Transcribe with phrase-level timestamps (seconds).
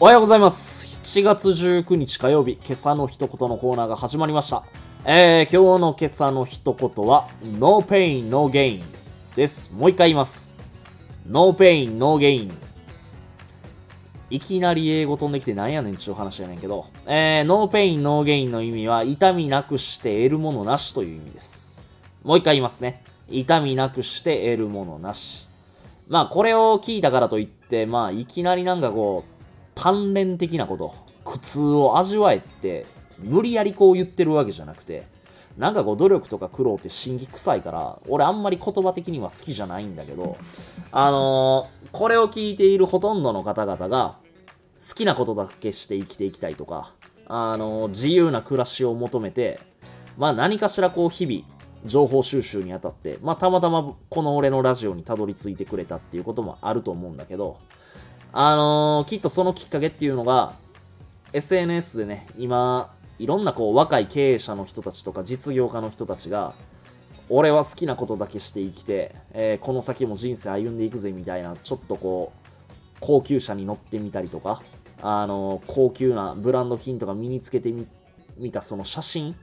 [0.00, 1.00] おはようございます。
[1.02, 4.64] 7月19日火曜日、今朝の一言のコーナーが始まりました。
[5.04, 8.82] えー、今日の今朝の一言は、No pain, no gain
[9.36, 9.74] です。
[9.74, 10.56] もう一回言います。
[11.26, 12.50] No pain, no gain
[14.30, 21.82] いきなり英語飛んできてなんやねんちゅう話やねんけど、えー、No pain, no gain の意味は、痛みなくして得るものなしという意味です。
[22.24, 23.02] もう一回言いますね。
[23.30, 25.48] 痛みなくして得るものなし。
[26.08, 29.24] まあ、これを聞いたからといって、まあ、いきなりなんかこ
[29.76, 32.86] う、鍛錬的なこと、苦痛を味わえって、
[33.18, 35.06] 無理やりこう言ってるわけじゃなくて、
[35.58, 40.36] なんかこう努力とか苦労って心技臭いから、俺あんまり言葉的には好きじゃないんだけど、
[40.92, 44.16] あのーこれを聞いているほとんどの方々が、
[44.78, 46.94] 好きなことだけして生きていきたいとか、
[47.26, 49.58] あのー自由な暮らしを求めて、
[50.16, 51.42] まあ何かしらこう日々、
[51.84, 57.58] 情報収集にあたって、まあたまたまこの俺のラジオにたどり着いてくれたっていうこともあると思うんだけど、
[58.32, 60.54] あのーきっとそのきっかけっていうのが、
[61.32, 66.54] SNS でね、今、いろんなこう若い経営者の人たちとか実業家の人たちが、
[67.30, 74.62] 俺は好きなことだけして生きて、えーこの先も人生歩んでいくぜみたいな、ちょっとこう、高級車に乗ってみたりとか、
[75.00, 77.72] あのー高級なブランド品とか身につけて
[78.36, 79.36] みたその写真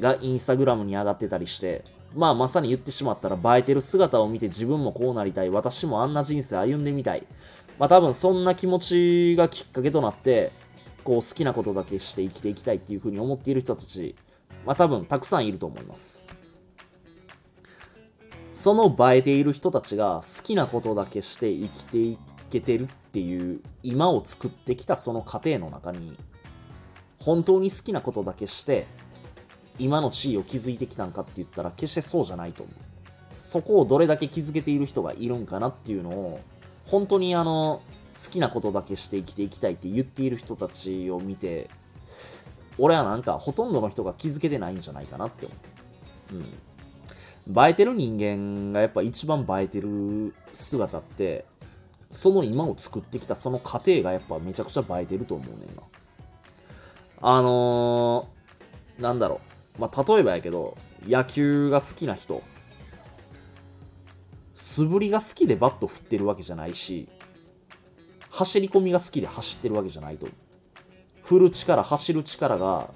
[0.00, 7.26] がインスタグラムに上がってたりして、まあまさに言ってしまったら映えてる姿を見て自分もこうなりたい、私もあんな人生歩んでみたい。
[7.78, 10.52] まあ多分そんな気持ちがきっかけとなって、
[11.02, 14.14] こう好きなことだけして生きていきたいっていうふうに思っている人たち、
[14.64, 16.36] まあ多分たくさんいると思います。
[18.52, 22.18] その映えている人たちが好きなことだけして生きてい
[22.50, 26.16] けてるっていう今を作ってきたその過程の中に
[27.18, 28.86] 本当に好きなことだけして
[29.78, 32.74] 今の地位を築いてきたんかって言ったら決してそうじゃないと思う。
[33.30, 36.40] そこをどれだけ築けている人がいるんかなっていうのを
[36.86, 37.82] 本当にあの
[38.14, 41.68] 好きなことだけして生きていきたいって言っている人たちを見て
[42.78, 45.54] 俺はなんかほとんどの人が気づけてないんじゃないかなって思
[46.32, 46.34] う。
[46.36, 47.64] うん。
[47.66, 51.44] 映えてる人間がやっぱ一番映えてる姿って
[52.10, 55.82] その今を作ってきたその過程がやっぱめちゃくちゃ映えてると思うねんな。
[57.20, 59.53] あのー、なんだろう。
[59.78, 62.42] まあ例えばやけど野球が好きな人
[64.54, 67.08] 素振りが好きでバット振ってるわけじゃないし
[68.30, 70.26] 走り込みが好きで走ってるわけじゃないと。
[71.22, 72.90] 振る力走る力が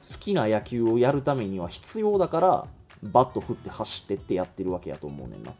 [0.00, 2.66] 好きな野球をやるためには必要だから
[3.02, 5.52] バット振って走ってってやってるわけやと思うねんな。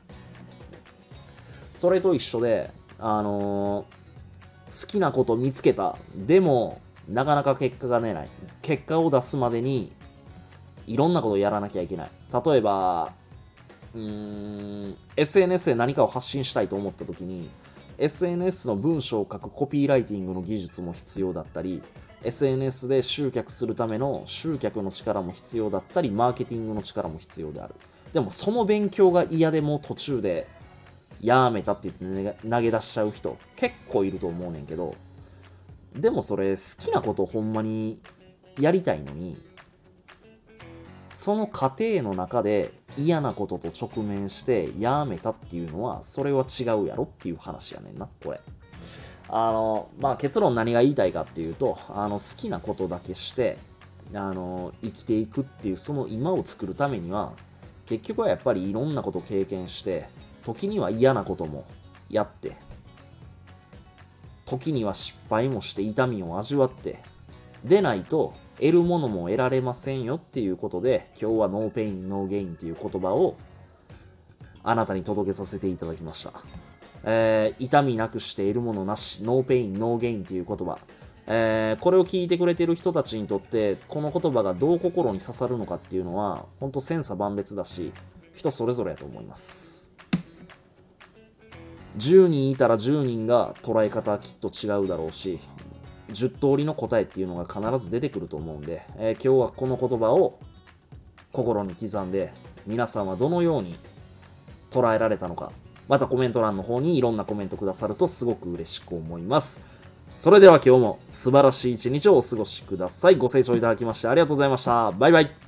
[1.72, 3.98] それと一緒であのー
[4.68, 5.96] 好きなこと見つけた。
[6.14, 8.28] でもなかなか結果が出ない。
[8.60, 9.92] 結果を出すまでに
[10.88, 12.10] いろんなことをやらなきゃいけない。
[12.32, 13.12] 例えば
[13.94, 17.50] うーん SNS で何かを発信したいと思った時に
[17.99, 21.82] SNS の文章を書くコピーライティングの技術も必要だったり
[22.22, 27.75] SNS で集客するための集客の力も必要だったりマーケティングの力も必要である。
[28.12, 30.49] でもその勉強が嫌でも途中で
[31.20, 34.94] やめたって言って投げ出しちゃう人結構いると思うねんけど
[35.94, 38.00] でもそれ好きなことをほんまに
[38.59, 39.37] やりたいのに
[41.18, 48.40] その過程の中で嫌なことと直面してやめたっていうのはそれは違うやろっていう話やねんなこれ。
[49.28, 53.58] あのまあ結論何が言いたいかっていうとあの好きなことだけして
[54.14, 57.32] あの生きていくっていうその今を作るためには
[57.86, 60.08] 結局はやっぱりいろんなこと経験して
[60.44, 61.64] 時には嫌なことも
[62.08, 62.56] やって
[64.46, 67.00] 時には失敗もして痛みを味わって
[67.64, 73.36] でないと得るものも得られませんよっていうことで今日は No pain no gain っていう言葉を
[74.62, 76.32] あなたに届けさせていただきました、
[77.04, 80.78] えー痛みなくして得るものなし No pain no gain っていう言葉。
[81.26, 87.92] えーこれを聞いてくれてる人たちにとってこの言葉がどう心に刺さるのかっていうのは本当千差万別だし
[88.34, 89.93] 人それぞれやと思います。
[91.99, 95.38] 10人いたら10人が捉え方はきっと違うだろうし
[96.10, 100.38] 10通りの答えっていうのが必ず出てくると思うんで、えー今日はこの言葉を
[101.32, 102.32] 心に刻んで
[102.66, 103.76] 皆さんはどのように
[104.70, 105.52] 捉えられたのか
[105.88, 109.60] またコメント欄の方にいろんなコメントくださるとすごく嬉しく思います。
[110.12, 113.16] それでは今日も素晴らしい一日をお過ごしください。
[113.16, 114.93] ご清聴いただきましてありがとうございました。
[114.93, 115.47] バイバイ。